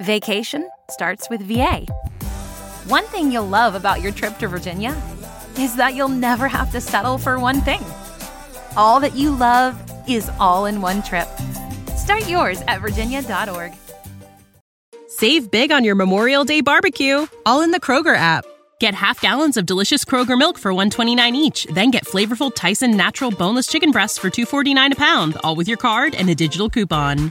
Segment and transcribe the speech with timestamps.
[0.00, 1.86] Vacation starts with VA.
[2.88, 5.00] One thing you'll love about your trip to Virginia
[5.56, 7.80] is that you'll never have to settle for one thing.
[8.76, 11.28] All that you love is all in one trip.
[11.96, 13.72] Start yours at virginia.org.
[15.08, 18.44] Save big on your Memorial Day barbecue, all in the Kroger app.
[18.80, 23.30] Get half gallons of delicious Kroger milk for 129 each, then get flavorful Tyson natural
[23.30, 27.30] boneless chicken breasts for 249 a pound, all with your card and a digital coupon.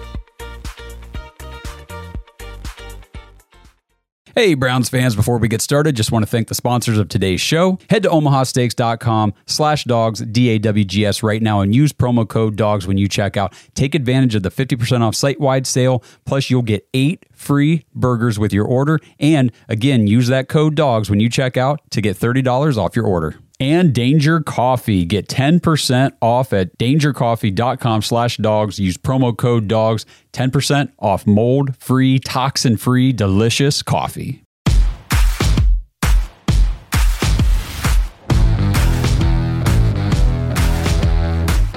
[4.33, 7.41] Hey, Browns fans, before we get started, just want to thank the sponsors of today's
[7.41, 7.77] show.
[7.89, 13.09] Head to omahasteaks.com slash dawgs, D-A-W-G-S right now and use promo code DAWGS when you
[13.09, 13.53] check out.
[13.75, 18.53] Take advantage of the 50% off site-wide sale, plus you'll get eight free burgers with
[18.53, 19.01] your order.
[19.19, 23.05] And again, use that code DAWGS when you check out to get $30 off your
[23.05, 25.05] order and Danger Coffee.
[25.05, 28.79] Get 10% off at dangercoffee.com slash dawgs.
[28.79, 34.43] Use promo code dawgs, 10% off mold free, toxin free, delicious coffee.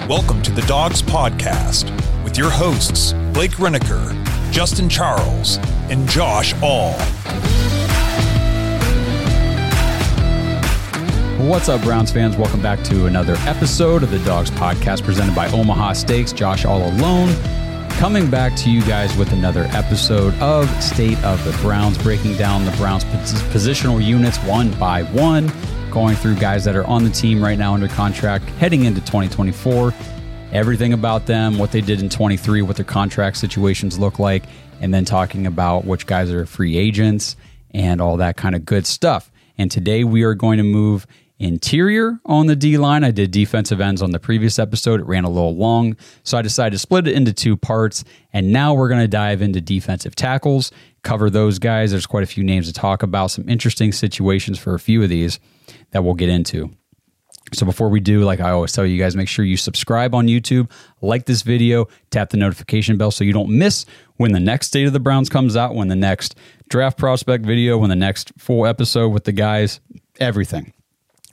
[0.08, 1.90] Welcome to the Dawgs Podcast
[2.24, 4.12] with your hosts, Blake Renaker,
[4.50, 5.58] Justin Charles,
[5.90, 6.94] and Josh All.
[11.38, 12.36] What's up, Browns fans?
[12.36, 16.32] Welcome back to another episode of the Dawgs Podcast presented by Omaha Steaks.
[16.32, 17.34] Josh all alone.
[17.94, 22.64] Coming back to you guys with another episode of State of the Browns, breaking down
[22.64, 25.50] the Browns positional units one by one,
[25.90, 29.92] going through guys that are on the team right now under contract, heading into 2024,
[30.52, 34.44] everything about them, what they did in 23, what their contract situations look like,
[34.80, 37.34] and then talking about which guys are free agents
[37.72, 39.32] and all that kind of good stuff.
[39.58, 41.06] And today we are going to move
[41.38, 43.04] interior on the D line.
[43.04, 45.00] I did defensive ends on the previous episode.
[45.00, 48.05] It ran a little long, so I decided to split it into two parts.
[48.33, 50.70] And now we're going to dive into defensive tackles,
[51.02, 51.90] cover those guys.
[51.90, 55.08] There's quite a few names to talk about, some interesting situations for a few of
[55.08, 55.40] these
[55.90, 56.70] that we'll get into.
[57.52, 60.27] So before we do, like I always tell you guys, make sure you subscribe on
[60.27, 60.70] YouTube,
[61.02, 63.84] like this video, tap the notification bell so you don't miss
[64.17, 66.36] when the next State of the Browns comes out, when the next
[66.68, 69.80] draft prospect video, when the next full episode with the guys,
[70.18, 70.73] everything.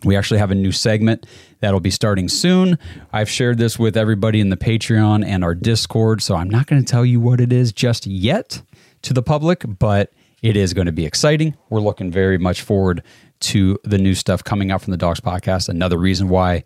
[0.04, 1.26] We actually have a new segment
[1.60, 2.80] that'll be starting soon.
[3.14, 6.84] I've shared this with everybody in the Patreon and our Discord, so I'm not going
[6.84, 8.62] to tell you what it is just yet
[9.04, 10.12] to the public, but
[10.42, 11.56] it is going to be exciting.
[11.70, 13.04] We're looking very much forward
[13.42, 15.70] to the new stuff coming out from the Dawgs podcast.
[15.70, 16.64] Another reason why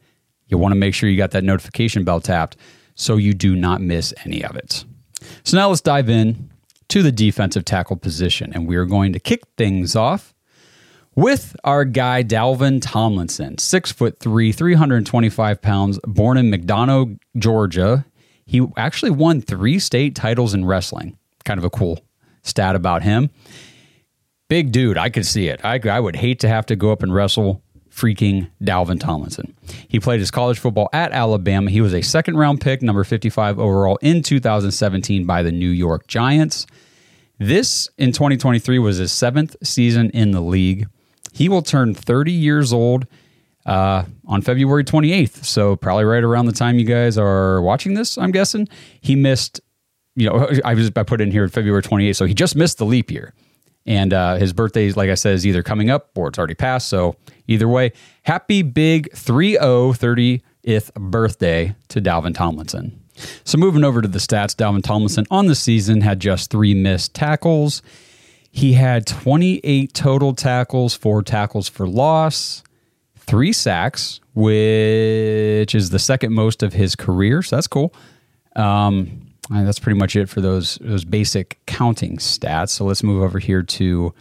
[0.47, 2.56] you want to make sure you got that notification bell tapped
[2.95, 4.85] so you do not miss any of it.
[5.44, 6.51] So now let's dive in
[6.90, 10.34] to the defensive tackle position, and we are going to kick things off
[11.16, 18.06] with our guy Dalvin Tomlinson, six foot three, 325 pounds, born in McDonough, Georgia.
[18.46, 21.18] He actually won three state titles in wrestling.
[21.46, 22.00] Kind of a cool
[22.44, 23.30] stat about him.
[24.48, 25.59] Big dude, I could see it.
[25.64, 29.56] I, I would hate to have to go up and wrestle freaking Dalvin Tomlinson.
[29.88, 31.72] He played his college football at Alabama.
[31.72, 36.06] He was a second round pick, number 55 overall in 2017 by the New York
[36.08, 36.68] Giants.
[37.40, 40.88] This in 2023 was his seventh season in the league.
[41.35, 43.07] He will turn 30 years old
[43.66, 45.44] uh, on February 28th.
[45.44, 48.69] So, probably right around the time you guys are watching this, I'm guessing.
[49.01, 49.59] He missed,
[50.16, 52.16] you know, I was I put in here February 28th.
[52.16, 53.34] So, he just missed the leap year.
[53.85, 56.88] And uh, his birthday, like I said, is either coming up or it's already passed.
[56.88, 57.91] So, either way,
[58.24, 63.03] happy big 3 0 30th birthday to Dalvin Tomlinson.
[63.44, 67.13] So, moving over to the stats, Dalvin Tomlinson on the season had just three missed
[67.13, 67.81] tackles.
[68.56, 72.64] He had 28 total tackles, four tackles for loss,
[73.18, 77.42] three sacks, which is the second most of his career.
[77.42, 77.94] So that's cool.
[78.56, 82.70] Um, that's pretty much it for those those basic counting stats.
[82.70, 84.14] So let's move over here to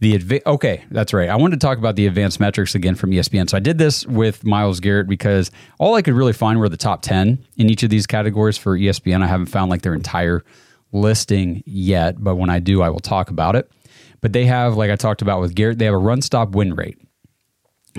[0.00, 1.30] the adva- okay, that's right.
[1.30, 3.48] I wanted to talk about the advanced metrics again from ESPN.
[3.48, 6.76] So I did this with Myles Garrett because all I could really find were the
[6.76, 9.22] top 10 in each of these categories for ESPN.
[9.22, 10.44] I haven't found like their entire
[10.92, 13.70] listing yet, but when I do, I will talk about it.
[14.20, 16.74] But they have, like I talked about with Garrett, they have a run stop win
[16.74, 16.98] rate.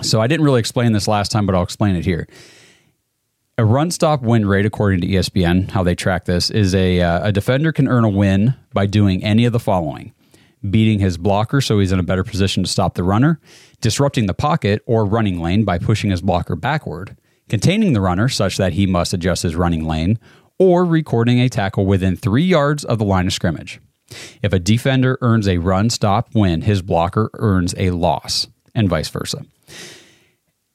[0.02, 2.28] So I didn't really explain this last time, but I'll explain it here.
[3.58, 7.28] A run stop win rate, according to ESPN, how they track this, is a, uh,
[7.28, 10.14] a defender can earn a win by doing any of the following
[10.70, 13.40] beating his blocker so he's in a better position to stop the runner,
[13.80, 17.18] disrupting the pocket or running lane by pushing his blocker backward,
[17.50, 20.20] containing the runner such that he must adjust his running lane,
[20.62, 23.82] or recording a tackle within three yards of the line of scrimmage.
[24.44, 29.10] If a defender earns a run, stop, win, his blocker earns a loss, and vice
[29.10, 29.44] versa.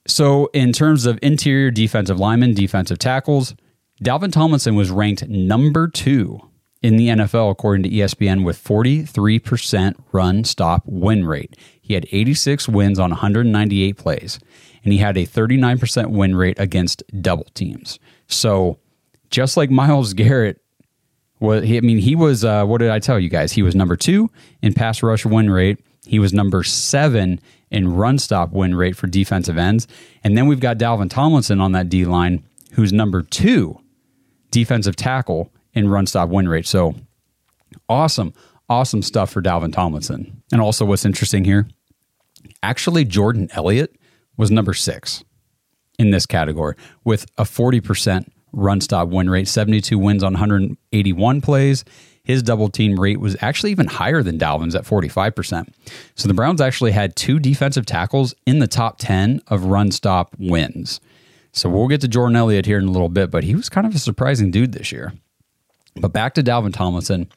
[0.05, 3.55] So, in terms of interior defensive linemen, defensive tackles,
[4.03, 6.41] Dalvin Tomlinson was ranked number two
[6.83, 11.57] in the NFL according to ESPN with 43% run stop win rate.
[11.81, 14.41] He had 86 wins on 198 plays,
[14.83, 18.01] and he had a 39% win rate against double teams.
[18.27, 18.81] So,
[19.31, 20.61] just like Myles Garrett,
[21.41, 23.53] well, I mean, he was, uh, what did I tell you guys?
[23.53, 24.31] He was number two
[24.63, 25.79] in pass rush win rate.
[26.07, 27.41] He was number seven
[27.71, 29.87] in run stop win rate for defensive ends.
[30.25, 33.79] And then we've got Dalvin Tomlinson on that D line, who's number two
[34.51, 36.67] defensive tackle in run stop win rate.
[36.67, 36.95] So
[37.89, 38.33] awesome,
[38.69, 40.43] awesome stuff for Dalvin Tomlinson.
[40.53, 41.69] And also, what's interesting here
[42.63, 43.97] actually, Jordan Elliott
[44.37, 45.25] was number six
[45.99, 46.75] in this category
[47.05, 51.85] with a 40% run stop win rate, 72 wins on 181 plays.
[52.25, 55.69] His double team rate was actually even higher than Dalvin's at 45%.
[56.17, 60.35] So the Browns actually had two defensive tackles in the top 10 of run stop
[60.37, 61.01] wins.
[61.53, 63.87] So we'll get to Jordan Elliott here in a little bit, but he was kind
[63.87, 65.13] of a surprising dude this year.
[65.95, 67.31] But back to Dalvin Tomlinson.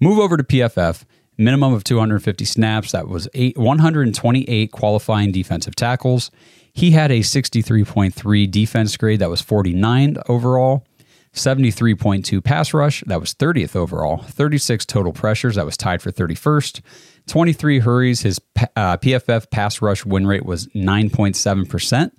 [0.00, 1.04] Move over to PFF,
[1.36, 2.92] minimum of 250 snaps.
[2.92, 6.30] That was eight, 128 qualifying defensive tackles.
[6.72, 9.20] He had a 63.3 defense grade.
[9.20, 10.86] That was 49 overall.
[11.32, 13.04] 73.2 pass rush.
[13.06, 14.18] That was 30th overall.
[14.18, 15.56] 36 total pressures.
[15.56, 16.80] That was tied for 31st.
[17.26, 18.22] 23 hurries.
[18.22, 18.40] His
[18.76, 22.10] uh, PFF pass rush win rate was 9.7%.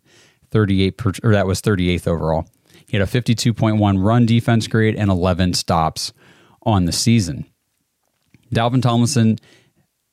[0.51, 2.45] 38 per, or that was 38th overall.
[2.87, 6.11] He had a 52.1 run defense grade and 11 stops
[6.63, 7.45] on the season.
[8.53, 9.37] Dalvin Tomlinson,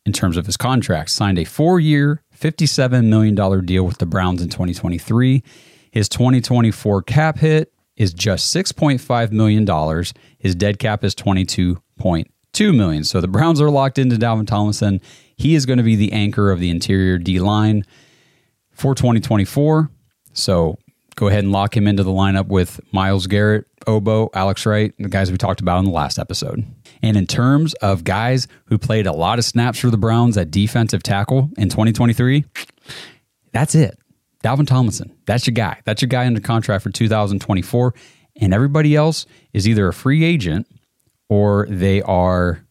[0.07, 4.43] in terms of his contract, signed a four year, $57 million deal with the Browns
[4.43, 5.43] in 2023.
[5.91, 10.05] His 2024 cap hit is just $6.5 million.
[10.39, 13.05] His dead cap is 22.2 million.
[13.05, 15.01] So the Browns are locked into Dalvin Tomlinson.
[15.37, 17.85] He is going to be the anchor of the interior D line
[18.71, 19.91] for 2024.
[20.33, 20.79] So
[21.17, 25.09] go ahead and lock him into the lineup with Myles Garrett, Ogbo, Alex Wright, the
[25.09, 26.65] guys we talked about in the last episode.
[27.03, 30.51] And in terms of guys who played a lot of snaps for the Browns at
[30.51, 32.45] defensive tackle in 2023,
[33.53, 33.99] that's it.
[34.45, 35.81] Dalvin Tomlinson, that's your guy.
[35.85, 37.95] That's your guy under contract for 2024.
[38.41, 40.67] And everybody else is either a free agent
[41.29, 42.65] or they are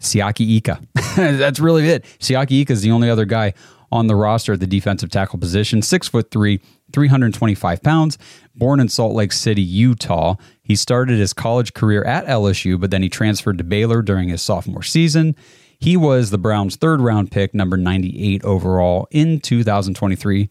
[0.00, 0.80] Siaki Ika.
[1.16, 2.04] that's really it.
[2.20, 3.54] Siaki Ika is the only other guy
[3.94, 5.80] on the roster at the defensive tackle position.
[5.80, 6.60] Six foot three,
[6.92, 8.18] 325 pounds,
[8.56, 10.34] born in Salt Lake City, Utah.
[10.62, 14.42] He started his college career at LSU, but then he transferred to Baylor during his
[14.42, 15.36] sophomore season.
[15.78, 20.48] He was the Browns' third round pick, number 98 overall in 2023.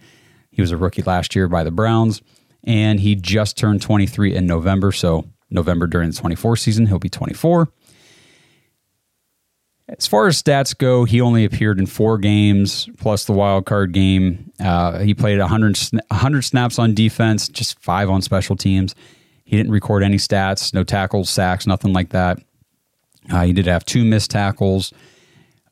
[0.52, 2.22] He was a rookie last year by the Browns,
[2.64, 4.92] and he just turned 23 in November.
[4.94, 7.68] So, November during the 24 season, he'll be 24.
[9.98, 13.92] As far as stats go, he only appeared in four games plus the wild card
[13.92, 14.52] game.
[14.60, 18.96] Uh, he played 100, 100 snaps on defense, just five on special teams.
[19.44, 22.40] He didn't record any stats, no tackles, sacks, nothing like that.
[23.32, 24.94] Uh, he did have two missed tackles.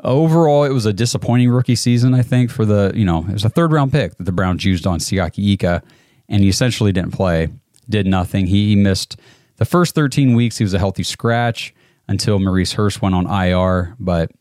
[0.03, 3.45] Overall, it was a disappointing rookie season, I think, for the, you know, it was
[3.45, 5.81] a third round pick that the Browns used on Siaki Ika,
[6.29, 7.49] and he essentially didn't play,
[7.89, 8.47] did nothing.
[8.47, 9.17] He, he missed
[9.57, 11.73] the first 13 weeks, he was a healthy scratch
[12.11, 13.95] until Maurice Hurst went on IR.
[13.99, 14.31] But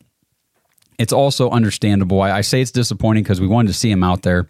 [0.99, 2.21] it's also understandable.
[2.21, 4.49] I, I say it's disappointing because we wanted to see him out there.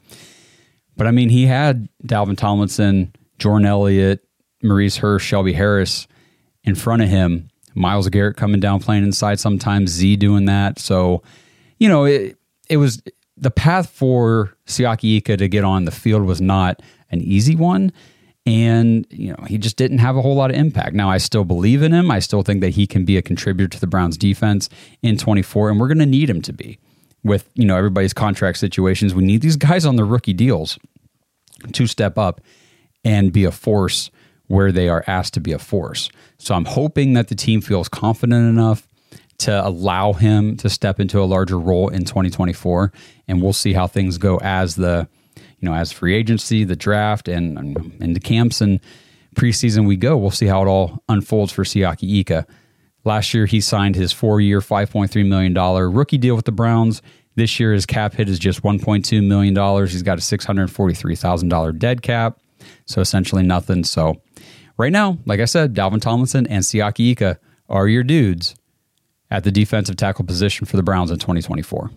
[0.97, 4.27] But I mean, he had Dalvin Tomlinson, Jordan Elliott,
[4.63, 6.09] Maurice Hurst, Shelby Harris
[6.65, 7.49] in front of him.
[7.75, 10.79] Myles Garrett coming down playing inside sometimes, Z doing that.
[10.79, 11.23] So,
[11.79, 12.37] you know, it,
[12.69, 13.01] it was
[13.37, 17.93] the path for Siaki Ika to get on the field was not an easy one
[18.47, 20.95] and you know he just didn't have a whole lot of impact.
[20.95, 22.11] Now I still believe in him.
[22.11, 24.69] I still think that he can be a contributor to the Browns defense
[25.03, 26.79] in 24 and we're going to need him to be.
[27.23, 30.79] With, you know, everybody's contract situations, we need these guys on the rookie deals
[31.73, 32.41] to step up
[33.05, 34.11] and be a force
[34.47, 36.11] where they are asked to be a force.
[36.39, 38.89] So I'm hoping that the team feels confident enough
[39.39, 42.93] to allow him to step into a larger role in 2024
[43.29, 45.09] and we'll see how things go as the
[45.61, 48.81] you know, as free agency, the draft, and, and into camps and
[49.37, 52.47] preseason we go, we'll see how it all unfolds for Siaki Ika.
[53.05, 57.01] Last year, he signed his four year, $5.3 million rookie deal with the Browns.
[57.37, 59.55] This year, his cap hit is just $1.2 million.
[59.87, 62.41] He's got a $643,000 dead cap.
[62.85, 63.85] So essentially nothing.
[63.85, 64.21] So
[64.77, 67.39] right now, like I said, Dalvin Tomlinson and Siaki Ika
[67.69, 68.55] are your dudes
[69.31, 71.91] at the defensive tackle position for the Browns in 2024.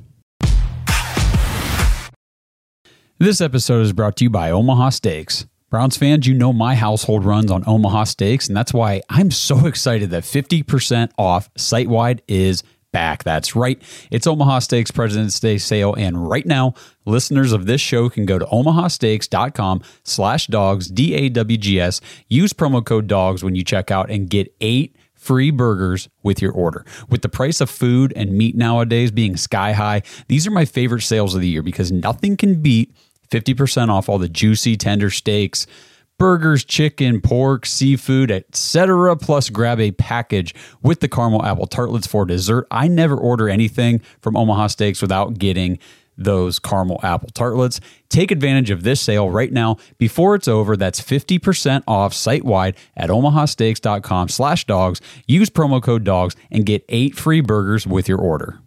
[3.24, 5.46] This episode is brought to you by Omaha Steaks.
[5.70, 9.66] Browns fans, you know my household runs on Omaha Steaks, and that's why I'm so
[9.66, 13.24] excited that 50% off site wide is back.
[13.24, 13.82] That's right.
[14.12, 15.94] It's Omaha Steaks President's Day sale.
[15.94, 16.74] And right now,
[17.06, 22.02] listeners of this show can go to omahasteaks.com slash dawgs, D-A-W-G-S.
[22.28, 26.52] Use promo code dawgs when you check out and get eight free burgers with your
[26.52, 26.86] order.
[27.08, 31.04] With the price of food and meat nowadays being sky high, these are my favorite
[31.04, 32.94] sales of the year because nothing can beat
[33.34, 35.66] 50% off all the juicy, tender steaks,
[36.20, 39.16] burgers, chicken, pork, seafood, etc.
[39.16, 42.68] Plus, grab a package with the caramel apple tartlets for dessert.
[42.70, 45.80] I never order anything from Omaha Steaks without getting
[46.16, 47.80] those caramel apple tartlets.
[48.10, 50.78] Take advantage of this sale right now before it's over.
[50.78, 55.02] That's 50% off site wide at omahasteaks.com slash dawgs.
[55.28, 58.60] Use promo code dawgs and get eight free burgers with your order.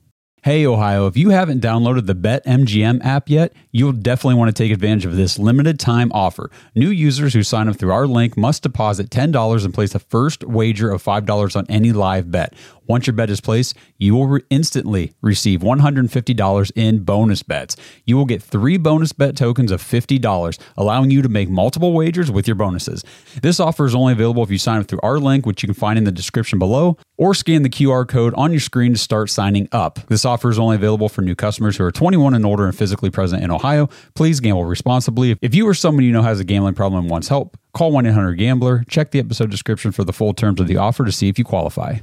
[0.46, 4.72] Hey, Ohio, if you haven't downloaded the BetMGM app yet, you'll definitely want to take
[4.72, 6.50] advantage of this limited time offer.
[6.74, 10.42] New users who sign up through our link must deposit $10 and place a first
[10.44, 12.54] wager of $5 on any live bet.
[12.86, 17.76] Once your bet is placed, you will re- instantly receive $150 in bonus bets.
[18.06, 22.30] You will get three bonus bet tokens of $50, allowing you to make multiple wagers
[22.30, 23.04] with your bonuses.
[23.42, 25.74] This offer is only available if you sign up through our link, which you can
[25.74, 29.28] find in the description below, or scan the QR code on your screen to start
[29.30, 29.98] signing up.
[30.06, 33.10] This offer is only available for new customers who are 21 and older and physically
[33.10, 33.65] present in Ohio.
[34.14, 35.36] Please gamble responsibly.
[35.42, 38.06] If you or someone you know has a gambling problem and wants help, call 1
[38.06, 38.84] 800 Gambler.
[38.88, 41.44] Check the episode description for the full terms of the offer to see if you
[41.44, 41.96] qualify.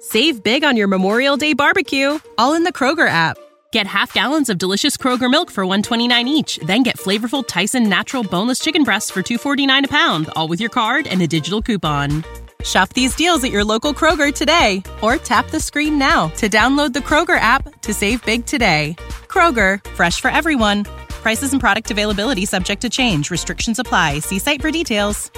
[0.00, 3.38] Save big on your Memorial Day barbecue, all in the Kroger app.
[3.72, 8.22] Get half gallons of delicious Kroger milk for 129 each, then get flavorful Tyson natural
[8.22, 12.24] boneless chicken breasts for 249 a pound, all with your card and a digital coupon.
[12.64, 16.92] Shop these deals at your local Kroger today or tap the screen now to download
[16.92, 18.96] the Kroger app to save big today.
[19.28, 20.84] Kroger, fresh for everyone.
[21.22, 23.30] Prices and product availability subject to change.
[23.30, 24.20] Restrictions apply.
[24.20, 25.30] See site for details.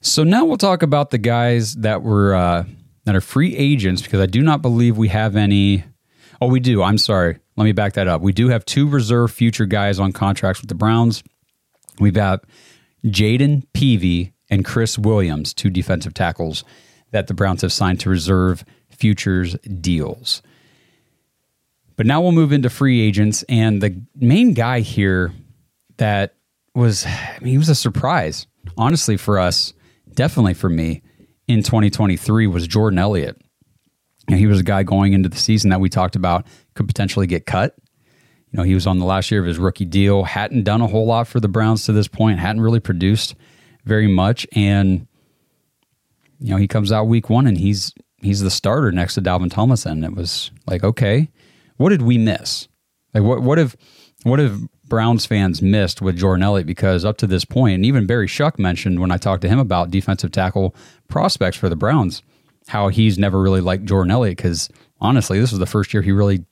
[0.00, 2.64] So now we'll talk about the guys that were uh,
[3.04, 5.84] that are free agents because I do not believe we have any.
[6.40, 6.82] Oh, we do.
[6.82, 7.38] I'm sorry.
[7.58, 8.22] Let me back that up.
[8.22, 11.24] We do have two reserve future guys on contracts with the Browns.
[11.98, 12.44] We've got
[13.04, 16.62] Jayden Peevy and Chris Williams, two defensive tackles
[17.10, 20.40] that the Browns have signed to reserve futures deals.
[21.96, 25.32] But now we'll move into free agents, and the main guy here
[25.96, 26.36] that
[26.76, 28.46] was, I mean, he was a surprise,
[28.76, 29.72] honestly, for us
[30.14, 31.02] definitely for me
[31.48, 33.36] in 2023 was Jordan Elliott.
[34.28, 37.26] And he was a guy going into the season that we talked about could potentially
[37.26, 37.74] get cut.
[38.50, 40.86] You know, he was on the last year of his rookie deal, hadn't done a
[40.86, 43.34] whole lot for the Browns to this point, hadn't really produced
[43.84, 44.46] very much.
[44.52, 45.06] And,
[46.40, 49.50] you know, he comes out week one and he's he's the starter next to Dalvin
[49.50, 50.04] Tomlinson.
[50.04, 51.28] It was like, okay,
[51.76, 52.68] what did we miss?
[53.14, 53.76] Like what what if
[54.24, 54.52] what if
[54.84, 58.58] Browns fans missed with Jordan Elliott because up to this point, and even Barry Shuck
[58.58, 60.74] mentioned when I talked to him about defensive tackle
[61.08, 62.22] prospects for the Browns,
[62.68, 64.68] how he's never really liked Jordan Elliott because
[65.00, 66.44] honestly, this was the first year he really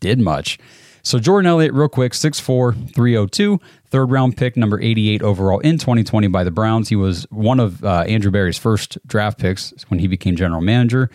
[0.00, 0.58] did much.
[1.02, 6.28] So Jordan Elliott, real quick, 6'4", 302, third round pick, number 88 overall in 2020
[6.28, 6.88] by the Browns.
[6.88, 11.10] He was one of uh, Andrew Berry's first draft picks when he became general manager.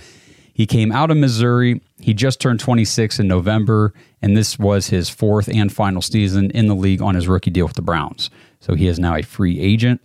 [0.54, 1.82] He came out of Missouri.
[2.02, 6.68] He just turned 26 in November, and this was his fourth and final season in
[6.68, 8.30] the league on his rookie deal with the Browns.
[8.60, 10.02] So he is now a free agent.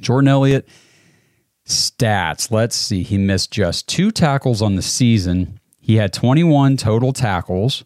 [0.00, 0.68] Jordan Elliott,
[1.66, 2.50] stats.
[2.50, 3.02] Let's see.
[3.02, 5.60] He missed just two tackles on the season.
[5.80, 7.84] He had 21 total tackles,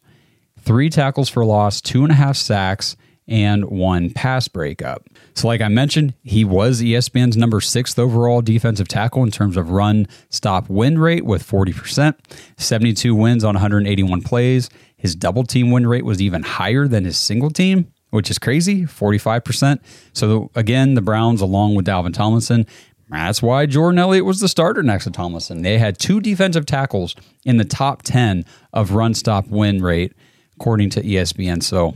[0.60, 2.96] three tackles for loss, two and a half sacks,
[3.28, 5.06] and one pass breakup.
[5.34, 9.70] So, like I mentioned, he was ESPN's number sixth overall defensive tackle in terms of
[9.70, 12.14] run stop win rate with 40%,
[12.56, 14.70] 72 wins on 181 plays.
[14.96, 18.84] His double team win rate was even higher than his single team, which is crazy
[18.84, 19.80] 45%.
[20.12, 22.66] So, again, the Browns, along with Dalvin Tomlinson,
[23.08, 25.62] that's why Jordan Elliott was the starter next to Tomlinson.
[25.62, 30.12] They had two defensive tackles in the top 10 of run stop win rate,
[30.56, 31.62] according to ESPN.
[31.62, 31.94] So,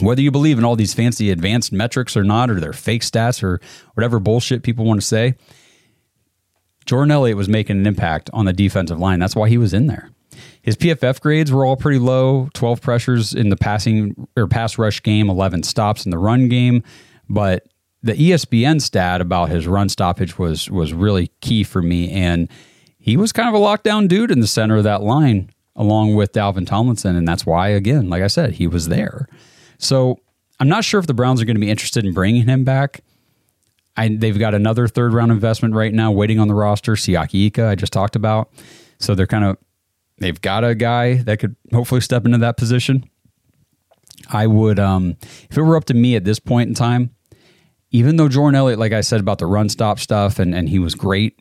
[0.00, 3.42] whether you believe in all these fancy advanced metrics or not, or they're fake stats
[3.44, 3.60] or
[3.94, 5.34] whatever bullshit people want to say,
[6.84, 9.20] Jordan Elliott was making an impact on the defensive line.
[9.20, 10.10] That's why he was in there.
[10.62, 15.02] His PFF grades were all pretty low 12 pressures in the passing or pass rush
[15.02, 16.82] game, 11 stops in the run game.
[17.28, 17.66] But
[18.04, 22.10] the ESPN stat about his run stoppage was was really key for me.
[22.10, 22.50] And
[22.98, 26.32] he was kind of a lockdown dude in the center of that line, along with
[26.32, 27.16] Dalvin Tomlinson.
[27.16, 29.26] And that's why, again, like I said, he was there.
[29.78, 30.18] So
[30.60, 33.00] I'm not sure if the Browns are going to be interested in bringing him back.
[33.96, 37.68] I, they've got another third round investment right now waiting on the roster, Siaki Ika,
[37.68, 38.52] I just talked about.
[38.98, 39.56] So they're kind of
[40.18, 43.08] they've got a guy that could hopefully step into that position.
[44.30, 45.16] I would, um,
[45.50, 47.13] if it were up to me at this point in time,
[47.94, 50.80] even though Jordan Elliott, like I said about the run stop stuff, and, and he
[50.80, 51.38] was great,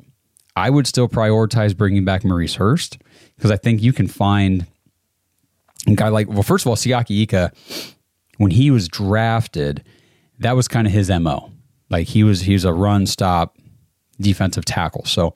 [0.56, 3.00] I would still prioritize bringing back Maurice Hurst
[3.36, 4.68] because I think you can find
[5.88, 7.52] a guy like, well, first of all, Siaki Ika,
[8.38, 9.84] when he was drafted,
[10.38, 11.52] that was kind of his MO.
[11.90, 13.58] Like he was, he was a run stop
[14.22, 15.06] defensive tackle.
[15.06, 15.34] So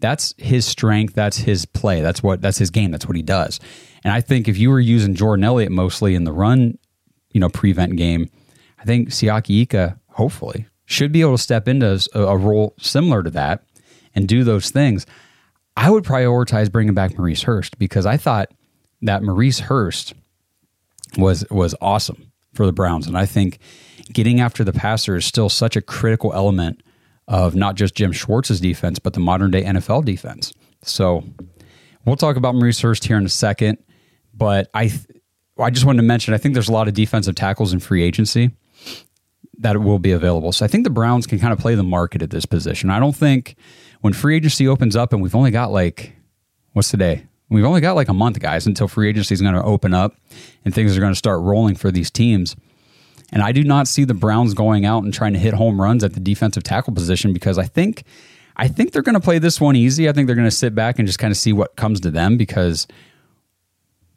[0.00, 1.14] that's his strength.
[1.14, 2.02] That's his play.
[2.02, 2.90] That's what, that's his game.
[2.90, 3.58] That's what he does.
[4.04, 6.76] And I think if you were using Jordan Elliott mostly in the run,
[7.32, 8.28] you know, prevent game,
[8.78, 13.30] I think Siaki Ika, hopefully, should be able to step into a, role similar to
[13.30, 13.62] that
[14.16, 15.06] and do those things.
[15.76, 18.50] I would prioritize bringing back Maurice Hurst because I thought
[19.02, 20.14] that Maurice Hurst
[21.16, 23.60] was was awesome for the Browns, and I think
[24.12, 26.82] getting after the passer is still such a critical element
[27.28, 30.52] of not just Jim Schwartz's defense, but the modern day NFL defense.
[30.82, 31.22] So
[32.04, 33.78] we'll talk about Maurice Hurst here in a second,
[34.34, 35.06] but I th-
[35.60, 38.02] I just wanted to mention I think there's a lot of defensive tackles in free
[38.02, 38.50] agency
[39.58, 40.52] that will be available.
[40.52, 42.90] So I think the Browns can kind of play the market at this position.
[42.90, 43.56] I don't think
[44.00, 46.12] when free agency opens up and we've only got like
[46.72, 47.26] what's today?
[47.50, 50.14] We've only got like a month, guys, until free agency is going to open up
[50.64, 52.54] and things are going to start rolling for these teams.
[53.32, 56.04] And I do not see the Browns going out and trying to hit home runs
[56.04, 58.04] at the defensive tackle position because I think
[58.56, 60.08] I think they're going to play this one easy.
[60.08, 62.10] I think they're going to sit back and just kind of see what comes to
[62.10, 62.86] them because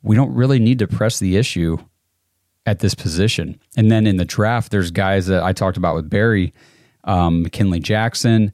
[0.02, 1.78] we don't really need to press the issue
[2.66, 3.60] at this position.
[3.76, 6.54] And then in the draft, there's guys that I talked about with Barry,
[7.04, 8.54] um, McKinley Jackson,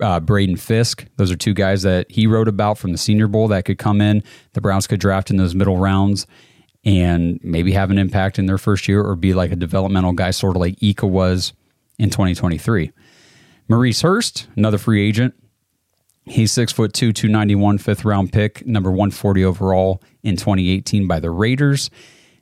[0.00, 1.06] uh, Braden Fiske.
[1.16, 4.00] Those are two guys that he wrote about from the Senior Bowl that could come
[4.00, 4.22] in.
[4.52, 6.26] The Browns could draft in those middle rounds
[6.84, 10.30] and maybe have an impact in their first year or be like a developmental guy,
[10.30, 11.52] sort of like Ika was
[11.98, 12.92] in 2023.
[13.68, 15.34] Maurice Hurst, another free agent.
[16.24, 21.30] He's six foot two, 291, fifth round pick, number 140 overall in 2018 by the
[21.30, 21.90] Raiders.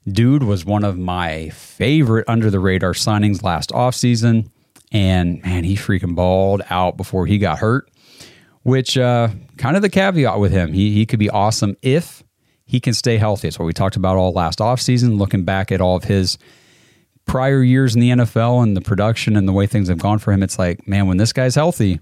[0.09, 4.51] Dude was one of my favorite under the radar signings last offseason.
[4.93, 7.91] And man, he freaking balled out before he got hurt,
[8.63, 10.73] which uh, kind of the caveat with him.
[10.73, 12.23] He, he could be awesome if
[12.65, 13.49] he can stay healthy.
[13.49, 16.39] It's what we talked about all last offseason, looking back at all of his
[17.27, 20.33] prior years in the NFL and the production and the way things have gone for
[20.33, 20.43] him.
[20.43, 22.01] It's like, man, when this guy's healthy,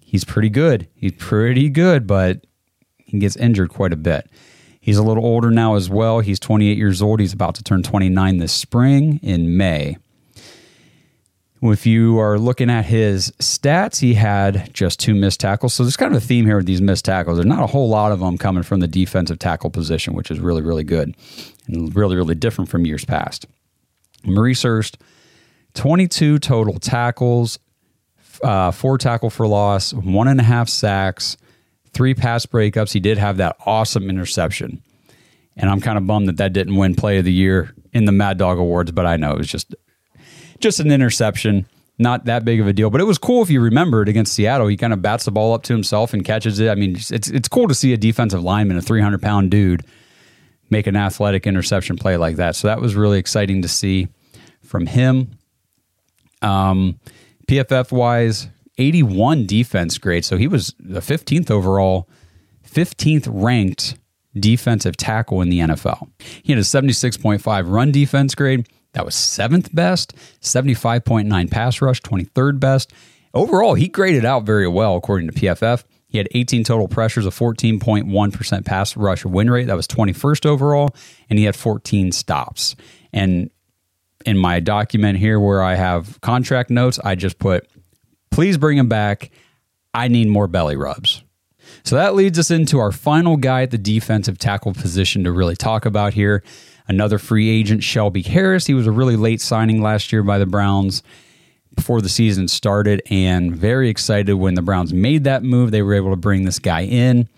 [0.00, 0.88] he's pretty good.
[0.94, 2.44] He's pretty good, but
[2.96, 4.28] he gets injured quite a bit.
[4.86, 6.20] He's a little older now as well.
[6.20, 7.18] He's 28 years old.
[7.18, 9.96] He's about to turn 29 this spring in May.
[11.60, 15.74] If you are looking at his stats, he had just two missed tackles.
[15.74, 17.38] So there's kind of a theme here with these missed tackles.
[17.38, 20.38] There's not a whole lot of them coming from the defensive tackle position, which is
[20.38, 21.16] really, really good
[21.66, 23.46] and really, really different from years past.
[24.22, 24.98] Maurice Hurst,
[25.74, 27.58] 22 total tackles,
[28.44, 31.36] uh, four tackle for loss, one and a half sacks,
[31.96, 32.92] three pass breakups.
[32.92, 34.82] He did have that awesome interception.
[35.56, 38.12] And I'm kind of bummed that that didn't win play of the year in the
[38.12, 39.74] Mad Dog Awards, but I know it was just
[40.60, 41.66] just an interception,
[41.98, 42.90] not that big of a deal.
[42.90, 44.66] But it was cool if you remembered against Seattle.
[44.66, 46.68] He kind of bats the ball up to himself and catches it.
[46.68, 49.82] I mean, it's it's cool to see a defensive lineman, a 300 pound dude,
[50.68, 52.56] make an athletic interception play like that.
[52.56, 54.08] So that was really exciting to see
[54.62, 55.38] from him.
[56.42, 57.00] Um,
[57.48, 60.24] PFF wise, 81 defense grade.
[60.24, 62.08] So he was the 15th overall,
[62.68, 63.96] 15th ranked
[64.38, 66.10] defensive tackle in the NFL.
[66.42, 68.68] He had a 76.5 run defense grade.
[68.92, 72.92] That was seventh best, 75.9 pass rush, 23rd best.
[73.34, 75.84] Overall, he graded out very well according to PFF.
[76.08, 79.66] He had 18 total pressures, a 14.1% pass rush win rate.
[79.66, 80.94] That was 21st overall.
[81.28, 82.76] And he had 14 stops.
[83.12, 83.50] And
[84.24, 87.68] in my document here where I have contract notes, I just put
[88.36, 89.30] Please bring him back.
[89.94, 91.24] I need more belly rubs.
[91.84, 95.56] So that leads us into our final guy at the defensive tackle position to really
[95.56, 96.42] talk about here.
[96.86, 98.66] Another free agent, Shelby Harris.
[98.66, 101.02] He was a really late signing last year by the Browns
[101.74, 105.70] before the season started, and very excited when the Browns made that move.
[105.70, 107.30] They were able to bring this guy in.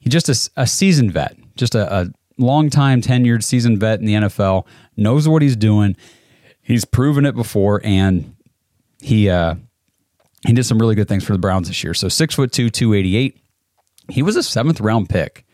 [0.00, 4.06] He's just a, a seasoned vet, just a, a long time, tenured seasoned vet in
[4.06, 5.96] the NFL, knows what he's doing.
[6.62, 8.34] He's proven it before, and
[9.00, 9.54] he uh,
[10.46, 11.94] he did some really good things for the Browns this year.
[11.94, 13.38] So six foot two, 288.
[14.08, 15.44] He was a seventh round pick,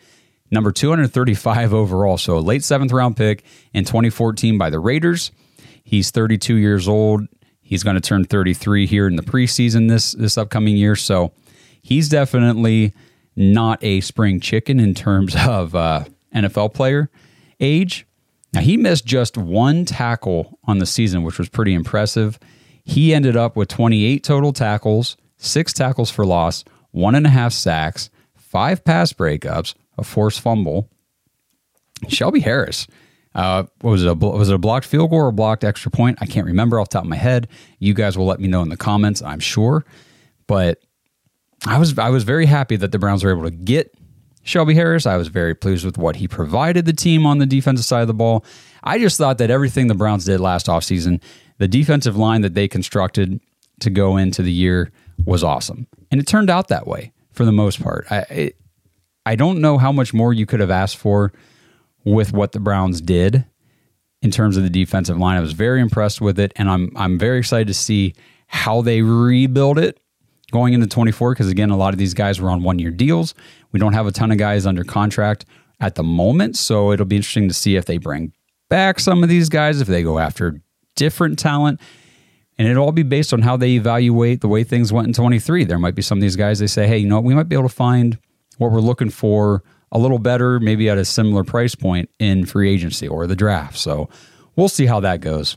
[0.50, 2.16] number 235 overall.
[2.16, 5.30] So a late seventh round pick in 2014 by the Raiders.
[5.84, 7.26] He's 32 years old.
[7.60, 10.96] He's going to turn 33 here in the preseason this this upcoming year.
[10.96, 11.32] So
[11.82, 12.94] he's definitely
[13.36, 17.10] not a spring chicken in terms of uh, NFL player
[17.60, 18.06] age.
[18.54, 22.38] Now he missed just one tackle on the season, which was pretty impressive.
[22.88, 27.52] He ended up with 28 total tackles, six tackles for loss, one and a half
[27.52, 30.88] sacks, five pass breakups, a forced fumble,
[32.08, 32.86] Shelby Harris.
[33.34, 34.08] Uh, what was it?
[34.08, 36.16] A, was it a blocked field goal or a blocked extra point?
[36.22, 37.46] I can't remember off the top of my head.
[37.78, 39.84] You guys will let me know in the comments, I'm sure.
[40.46, 40.80] But
[41.66, 43.94] I was I was very happy that the Browns were able to get
[44.42, 45.06] Shelby Harris.
[45.06, 48.08] I was very pleased with what he provided the team on the defensive side of
[48.08, 48.44] the ball.
[48.82, 51.20] I just thought that everything the Browns did last offseason,
[51.58, 53.40] the defensive line that they constructed
[53.80, 54.90] to go into the year
[55.24, 55.86] was awesome.
[56.10, 58.06] And it turned out that way for the most part.
[58.10, 58.56] I it,
[59.26, 61.32] I don't know how much more you could have asked for
[62.04, 63.44] with what the Browns did
[64.22, 65.36] in terms of the defensive line.
[65.36, 68.14] I was very impressed with it, and I'm I'm very excited to see
[68.46, 70.00] how they rebuild it
[70.50, 73.34] going into 24 because again, a lot of these guys were on one year deals.
[73.72, 75.44] We don't have a ton of guys under contract
[75.80, 78.32] at the moment, so it'll be interesting to see if they bring
[78.68, 80.60] back some of these guys, if they go after
[80.96, 81.80] different talent.
[82.58, 85.64] And it'll all be based on how they evaluate the way things went in 23.
[85.64, 87.48] There might be some of these guys they say, hey, you know, what, we might
[87.48, 88.18] be able to find
[88.56, 92.68] what we're looking for a little better, maybe at a similar price point in free
[92.70, 93.78] agency or the draft.
[93.78, 94.08] So
[94.56, 95.56] we'll see how that goes.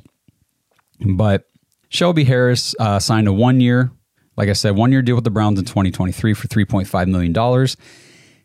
[1.00, 1.48] But
[1.90, 3.92] Shelby Harris uh, signed a one year,
[4.38, 7.68] like I said, one year deal with the Browns in 2023 for $3.5 million.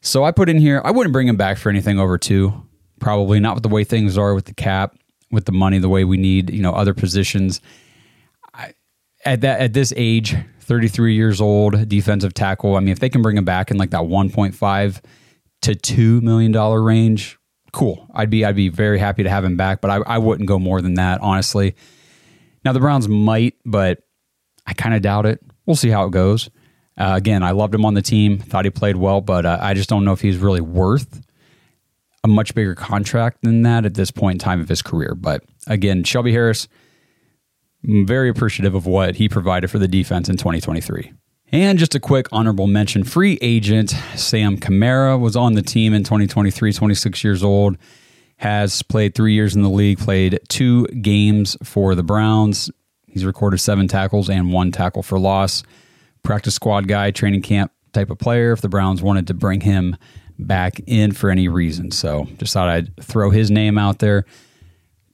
[0.00, 2.66] So I put in here, I wouldn't bring him back for anything over two,
[3.00, 4.96] probably not with the way things are with the cap,
[5.30, 7.60] with the money, the way we need, you know, other positions
[9.26, 12.76] at that at this age, 33 years old, defensive tackle.
[12.76, 15.00] I mean, if they can bring him back in like that 1.5
[15.62, 17.36] to 2 million dollar range,
[17.72, 18.06] cool.
[18.14, 20.58] I'd be I'd be very happy to have him back, but I, I wouldn't go
[20.58, 21.74] more than that, honestly.
[22.64, 23.98] Now the Browns might, but
[24.66, 25.42] I kind of doubt it.
[25.66, 26.48] We'll see how it goes.
[26.96, 29.74] Uh, again, I loved him on the team, thought he played well, but uh, I
[29.74, 31.20] just don't know if he's really worth
[32.24, 35.14] a much bigger contract than that at this point in time of his career.
[35.14, 36.68] But again, Shelby Harris,
[37.86, 41.12] I'm very appreciative of what he provided for the defense in 2023.
[41.52, 46.02] And just a quick honorable mention free agent Sam Kamara was on the team in
[46.02, 47.76] 2023, 26 years old,
[48.38, 52.70] has played three years in the league, played two games for the Browns.
[53.16, 55.62] He's recorded seven tackles and one tackle for loss.
[56.22, 59.96] Practice squad guy, training camp type of player if the Browns wanted to bring him
[60.38, 61.90] back in for any reason.
[61.92, 64.26] So just thought I'd throw his name out there.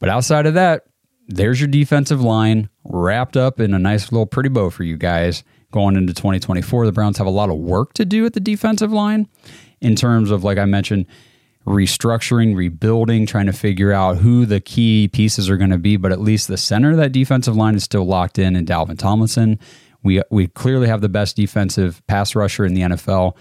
[0.01, 0.87] But outside of that,
[1.29, 5.45] there's your defensive line wrapped up in a nice little pretty bow for you guys
[5.71, 6.87] going into 2024.
[6.87, 9.29] The Browns have a lot of work to do at the defensive line
[9.81, 11.07] in terms of, like I mentioned,
[11.67, 15.97] restructuring, rebuilding, trying to figure out who the key pieces are going to be.
[15.97, 18.99] But at least the center of that defensive line is still locked in in Dalvin
[18.99, 19.59] Tomlinson.
[20.03, 23.37] We, we clearly have the best defensive pass rusher in the NFL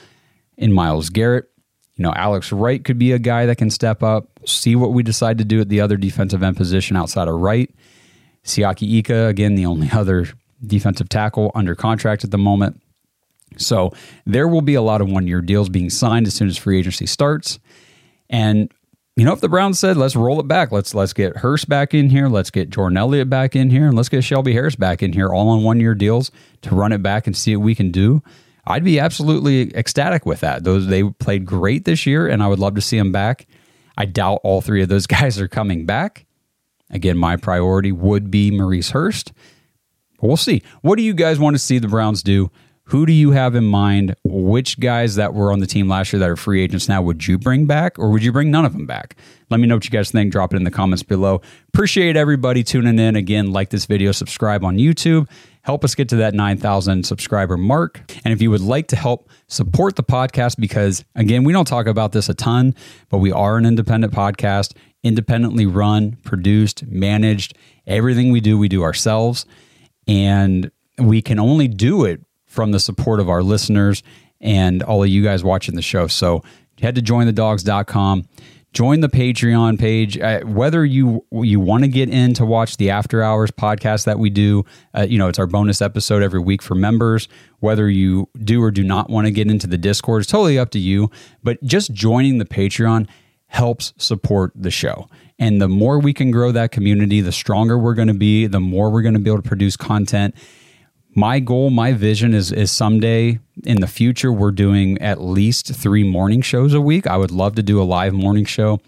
[0.58, 1.50] in Myles Garrett.
[1.96, 5.04] You know, Alex Wright could be a guy that can step up, see what we
[5.04, 7.74] decide to do at the other defensive end position outside of Wright.
[8.44, 10.28] Siaki Ika, again, the only other
[10.66, 12.82] defensive tackle under contract at the moment.
[13.58, 13.92] So
[14.26, 16.80] there will be a lot of one year deals being signed as soon as free
[16.80, 17.60] agency starts.
[18.32, 18.74] And
[19.16, 21.94] you know, if the Browns said, let's roll it back, let's let's get Hurst back
[21.94, 25.04] in here, let's get Jordan Elliott back in here, and let's get Shelby Harris back
[25.04, 27.76] in here, all on one year deals to run it back and see what we
[27.76, 28.24] can do.
[28.66, 30.64] I'd be absolutely ecstatic with that.
[30.64, 33.48] Those they played great this year, and I would love to see them back.
[33.98, 36.26] I doubt all three of those guys are coming back.
[36.90, 39.34] Again, my priority would be Maurice Hurst.
[40.20, 40.62] But we'll see.
[40.82, 42.50] What do you guys want to see the Browns do?
[42.92, 44.18] Who do you have in mind?
[44.26, 47.26] Which guys that were on the team last year that are free agents now would
[47.26, 49.16] you bring back, or would you bring none of them back?
[49.50, 50.34] Let me know what you guys think.
[50.34, 51.40] Drop it in the comments below.
[51.70, 53.16] Appreciate everybody tuning in.
[53.16, 55.30] Again, like this video, subscribe on YouTube.
[55.62, 58.02] Help us get to that 9,000 subscriber mark.
[58.26, 61.88] And if you would like to help support the podcast, because again, we don't talk
[61.88, 62.76] about this a ton,
[63.08, 67.58] but we are an independent podcast, independently run, produced, managed.
[67.88, 69.46] Everything we do, we do ourselves.
[70.10, 74.04] And we can only do it from the support of our listeners
[74.40, 76.08] and all of you guys watching the show.
[76.08, 76.44] So
[76.80, 78.28] head to jointhedawgs.com
[78.74, 80.18] join the Patreon page.
[80.18, 84.20] Uh, whether you you want to get in to watch the After Hours podcast that
[84.20, 87.28] we do, uh, you know, it's our bonus episode every week for members.
[87.60, 90.72] Whether you do or do not want to get into the Discord, it's totally up
[90.72, 91.12] to you.
[91.44, 93.08] But just joining the Patreon
[93.48, 95.10] helps support the show.
[95.38, 98.60] And the more we can grow that community, the stronger we're going to be, the
[98.60, 100.36] more we're going to be able to produce content
[101.14, 106.04] my goal, my vision is is someday in the future we're doing at least three
[106.04, 107.08] morning shows a week.
[107.08, 108.80] I would love to do a live morning show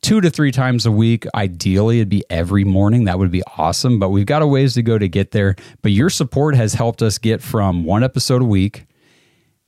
[0.00, 1.26] two to three times a week.
[1.34, 3.04] Ideally, it'd be every morning.
[3.04, 3.98] That would be awesome.
[3.98, 5.56] But we've got a ways to go to get there.
[5.82, 8.86] But your support has helped us get from one episode a week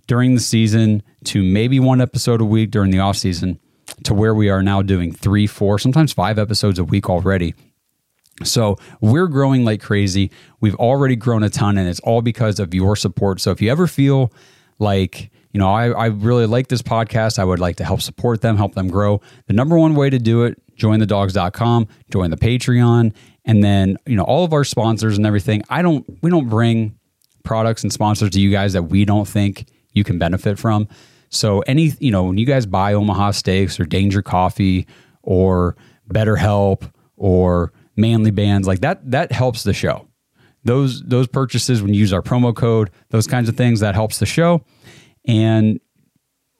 [0.07, 3.61] during the season to maybe one episode a week during the off season
[4.05, 7.55] to where we are now doing three, four, sometimes five episodes a week already.
[8.42, 10.31] So we're growing like crazy.
[10.61, 13.40] We've already grown a ton, and it's all because of your support.
[13.40, 14.33] So if you ever feel
[14.79, 17.38] like you know, I, I really like this podcast.
[17.38, 19.20] I would like to help support them, help them grow.
[19.46, 23.12] The number one way to do it, jointhedawgs.com, join the Patreon,
[23.44, 25.62] and then, you know, all of our sponsors and everything.
[25.68, 26.96] I don't, we don't bring
[27.42, 30.88] products and sponsors to you guys that we don't think you can benefit from.
[31.31, 34.87] So any, you know, when you guys buy Omaha Steaks or Danger Coffee
[35.22, 35.76] or
[36.12, 40.07] BetterHelp or Manly Bands, like that, that helps the show.
[40.65, 44.19] Those those purchases when you use our promo code, those kinds of things, that helps
[44.19, 44.63] the show.
[45.25, 45.81] And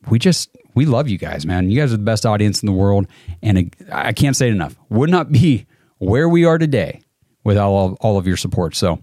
[0.09, 1.71] we just we love you guys, man.
[1.71, 3.07] You guys are the best audience in the world,
[3.43, 4.77] and I can't say it enough.
[4.89, 5.67] Would not be
[5.99, 7.03] where we are today
[7.45, 8.75] without all, all of your support.
[8.75, 9.01] So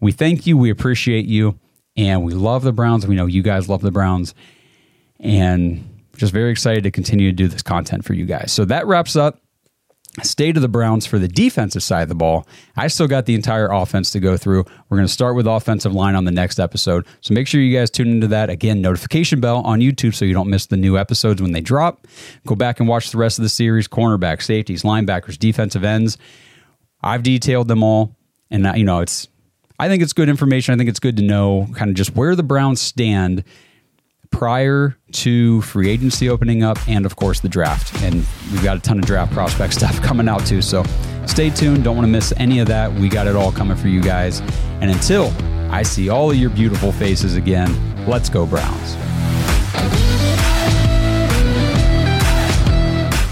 [0.00, 1.58] we thank you, we appreciate you,
[1.96, 3.06] and we love the Browns.
[3.06, 4.34] We know you guys love the Browns,
[5.18, 8.52] and just very excited to continue to do this content for you guys.
[8.52, 9.40] So that wraps up
[10.22, 12.46] state of the Browns for the defensive side of the ball.
[12.76, 14.64] I still got the entire offense to go through.
[14.88, 17.06] We're going to start with offensive line on the next episode.
[17.20, 18.50] So make sure you guys tune into that.
[18.50, 22.06] Again, notification bell on YouTube so you don't miss the new episodes when they drop.
[22.46, 26.18] Go back and watch the rest of the series cornerback, safeties, linebackers, defensive ends.
[27.02, 28.16] I've detailed them all.
[28.50, 29.28] And, uh, you know, it's,
[29.78, 30.74] I think it's good information.
[30.74, 33.44] I think it's good to know kind of just where the Browns stand
[34.30, 38.02] prior to free agency opening up and, of course, the draft.
[38.02, 40.62] And we've got a ton of draft prospect stuff coming out too.
[40.62, 40.84] So
[41.26, 41.84] stay tuned.
[41.84, 42.92] Don't want to miss any of that.
[42.92, 44.40] We got it all coming for you guys.
[44.80, 45.32] And until
[45.70, 48.96] I see all of your beautiful faces again, let's go, Browns.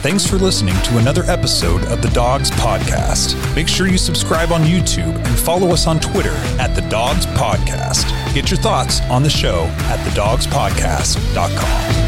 [0.00, 3.34] Thanks for listening to another episode of the Dawgs Podcast.
[3.56, 8.04] Make sure you subscribe on YouTube and follow us on Twitter at the Dawgs Podcast.
[8.38, 12.07] Get your thoughts on the show at thedawgspodcast.com.